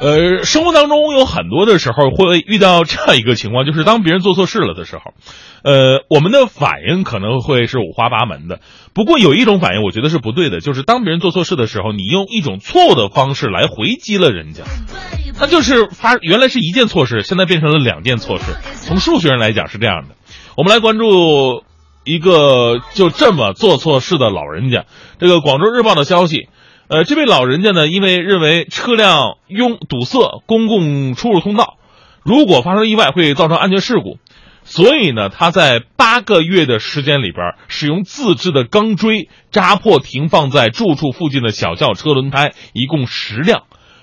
[0.00, 5.12] 呃，生活当中有很多的时候会遇到这样一个情况， 就是当别人做错事了的时候，
[5.62, 8.60] 呃，我们的反应可能会是五花八门的。
[8.92, 14.64] 不过有一种反应，我觉得是不对的，就是当别人做错事的时候，你用一种错误的方式来回击了人家，
[15.40, 18.44] 那就是发原来是一件错事，现在变成了两件错事。
[18.82, 20.16] 从数学上来讲是这样的。
[20.56, 21.62] 我们来关注
[22.04, 24.84] 一个就这么做错事的老人家。
[25.18, 26.48] 这个广州日报的消息。
[26.86, 31.78] 呃，这位老人家呢，因为认为车辆拥堵塞公共出入通道，
[32.22, 34.18] 如果发生意外会造成安全事故，
[34.64, 43.62] 所以呢，他在八个月的时间里边，使用自制的钢锥扎破停放在住处附近的小轿车轮胎，一共十辆。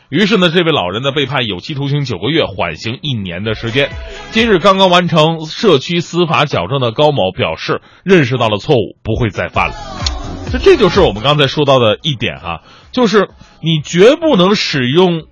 [0.10, 3.90] 于是呢，这位老人呢被判有期徒刑九个月，缓刑一年的时间。
[4.32, 10.11] 今日刚刚完成社区司法矫正的高某表示，认识到了错误，不会再犯了。
[10.52, 12.62] 这这就是我们刚才说到的一点哈，
[12.92, 13.30] 就是
[13.62, 15.24] 你绝不能使用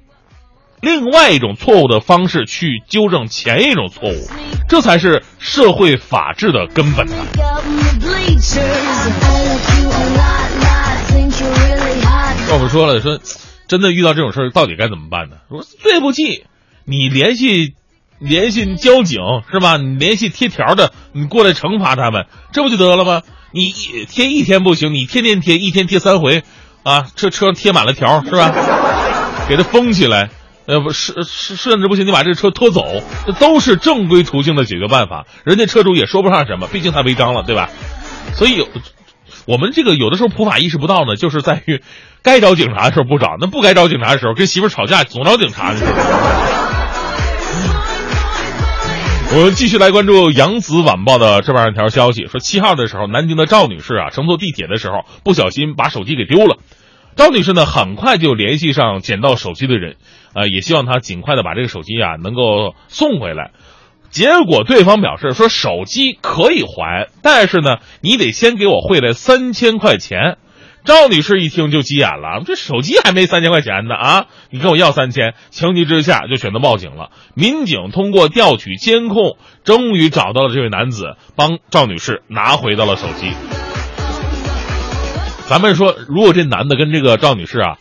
[0.81, 4.29] 另外一种错误的方式去纠正前一种错误，
[4.69, 7.16] 这才是社会法治的根本呐。
[12.51, 13.19] 我们说了，说
[13.67, 15.35] 真的遇到这种事儿，到底该怎么办呢？
[15.49, 16.45] 说对不起，
[16.85, 17.75] 你联系
[18.20, 19.20] 联系交警
[19.52, 19.78] 是吧？
[19.78, 23.22] 你联系贴条的，你过来惩罚他们，这不就得了吗？
[23.52, 26.44] 你一贴一天不行，你天天贴，一天贴三回，
[26.84, 28.53] 啊，这车贴满了条是吧？
[29.47, 30.30] 给它封起来，
[30.67, 32.86] 呃，不是甚至不行，你把这车拖走，
[33.25, 35.25] 这都是正规途径的解决办法。
[35.44, 37.70] 人家车主也说不上什么，毕竟他违章了，对吧？
[38.36, 38.67] 所以，
[39.47, 41.81] 我们这个有的时候普法意识不到呢，就是在于
[42.22, 45.80] 该找警察的时候不找，那不该找警察的时候跟媳妇吵架总找警察去。
[49.31, 56.58] 我们继续来关注《扬子晚报》的这样一条消息，说七号的时候，南京的赵女士啊，乘坐地铁的时候不小心把手机给丢了。
[57.16, 59.97] 赵女士呢，很快就联系上捡到手机的人，
[60.33, 63.52] 呃，也希望他尽快的把这个手机啊能够送回来。
[64.09, 70.40] 结果对方表示说，手机可以还，但是呢，你得先给我汇来三千块钱。
[70.89, 74.25] 赵女士一听就急眼了，这手机还没三千块钱呢啊！
[74.50, 77.11] 你跟我要三千，情急之下就选择报警了。
[77.35, 83.31] 民警通过调取监控，终于找到了这位男子，帮赵女士拿回到了手机。
[85.47, 87.78] 咱们说，如果这男的跟这个赵女士啊，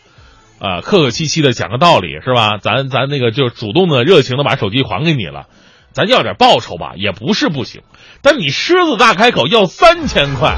[0.59, 2.59] 啊客客气气的讲个道理是吧？
[2.61, 5.47] 咱咱那个就主动的、热情的把手机还给你了，
[5.93, 7.81] 咱要点报酬吧，也不是不行。
[8.21, 10.57] 但你狮子大开口要三千块。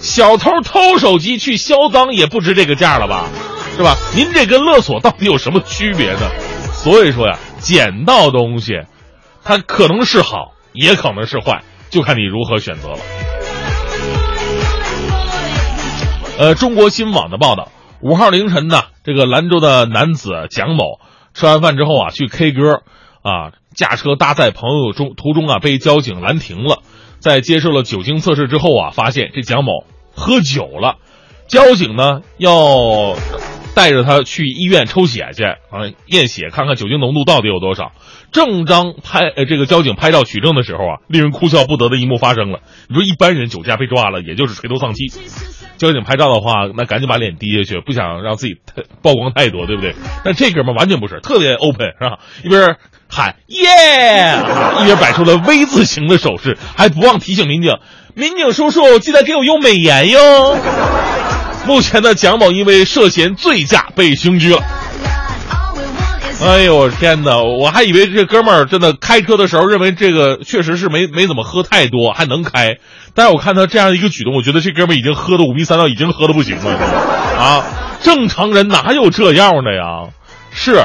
[0.00, 3.28] 小偷偷手机去销赃也不值这个价了吧，
[3.76, 3.96] 是吧？
[4.14, 6.30] 您这跟勒索到底有什么区别呢？
[6.72, 8.82] 所以说呀，捡到东西，
[9.42, 12.98] 它可能是好，也可能是坏，就看你如何选择了。
[16.38, 21.00] 呃，中国新网的报道，五号凌晨呢，这个兰州的男子蒋某
[21.34, 22.82] 吃完饭之后啊，去 K 歌，
[23.22, 26.82] 啊，驾车搭载朋友中途中啊，被交警拦停了。
[27.18, 29.84] 在接受了酒精测试之后啊，发现这蒋某
[30.14, 30.96] 喝酒了，
[31.48, 33.16] 交警呢要
[33.74, 37.92] 带着他去医院抽血去啊，验血看看酒精浓度到底有多少。
[38.32, 42.60] 正当拍呃这个交警拍照取证的时候啊，令人哭笑不得的一幕发生了。
[42.88, 45.06] 你说一般人酒驾被抓了，也就是垂头丧气，
[45.78, 49.94] 交警拍照的话，那赶紧把脸低下去，不想让自己太曝光太多，对不对？
[50.24, 52.18] 但这哥们完全不是，特别 open 是吧？
[52.44, 52.76] 一边。
[53.08, 54.38] 喊耶！
[54.80, 57.72] 一边摆出了 V 字形的手势，还不忘提醒民警
[58.14, 60.58] ：“民警叔叔，记得给我用美颜哟。”
[61.66, 64.62] 目前呢，蒋某因为涉嫌醉驾被刑拘了。
[66.44, 67.42] 哎呦我天哪！
[67.42, 72.76] 我还以为这哥们儿真的开车的时候认为这个确实是没没怎么喝太多，还能开。
[73.14, 76.72] 但是我看他这样一个举动，我觉得这哥们儿已经喝的五迷三道，已经喝的不行了。
[77.38, 77.64] 啊，
[78.02, 80.10] 正常人哪有这样的呀？
[80.52, 80.84] 是。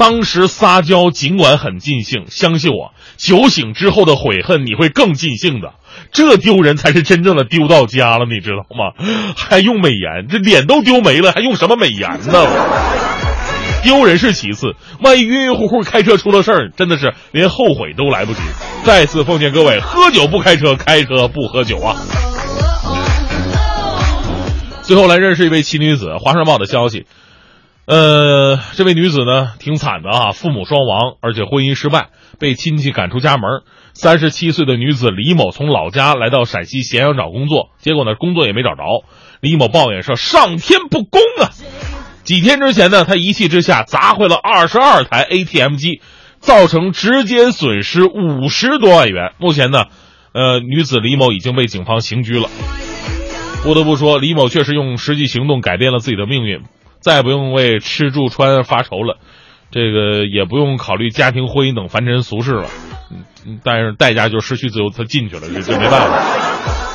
[0.00, 5.74] 当时撒娇尽管很尽兴，相信我，酒醒之后的悔恨你会更尽兴的。
[6.10, 8.94] 这丢人才是真正的丢到家了，你知道吗？
[9.36, 12.46] 还用美颜，这脸都丢没了，还用什么美颜呢？
[13.84, 18.40] 丢人是其次，万一晕晕乎乎开车出了事儿，真的是连后悔都来不及。
[18.84, 21.96] 再次奉劝各位，喝酒不开车，开车不喝酒啊！
[24.82, 27.04] 最后来认识一位奇女子，华商报的消息。
[27.90, 33.62] 呃，这位女子呢，挺惨的啊，父母双亡，而且婚姻失败，被亲戚赶出家门。
[33.94, 38.84] 三十七岁的女子李某从老家来到陕西咸阳找工作，结果呢，工作也没找着。
[39.40, 41.50] 李某抱怨说：“上天不公啊！”
[42.22, 46.00] 几天之前呢，他一气之下砸坏了二十二台 ATM 机，
[46.38, 49.32] 造成直接损失五十多万元。
[49.38, 49.86] 目前呢，
[50.32, 52.48] 呃，女子李某已经被警方刑拘了。
[53.64, 56.62] 不得不说，李某确实用实际行动改变了自己的命运。
[57.00, 59.18] 再不用为吃住穿发愁了，
[59.70, 62.68] 这个也不用考虑家庭婚姻等凡尘俗事了。
[63.10, 66.50] 嗯，但是代价就是失去自由，他进去了，这这没办法。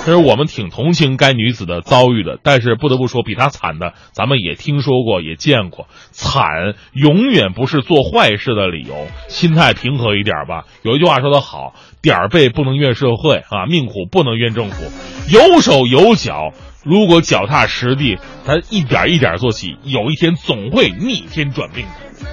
[0.06, 5.88] 其实我们挺同情该女子的遭遇的，但是不得不说，比她惨的，咱们也听说过，也见过。
[6.12, 10.66] 惨永远不是做坏事的理由，心态平和一点吧。
[10.84, 11.74] 有一句话说得好，
[12.06, 14.84] 点儿背不能怨社会啊，命苦不能怨政府，
[15.28, 16.54] 有手有脚，
[16.84, 22.28] 如果脚踏实地，他一点一点做起，有一天总会逆天转命的。